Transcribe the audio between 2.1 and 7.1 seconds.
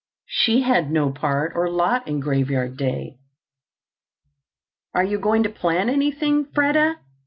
Graveyard Day. "Are you going to plant anything, Freda?"